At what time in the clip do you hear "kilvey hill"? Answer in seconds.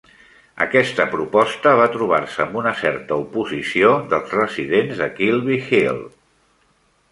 5.21-6.05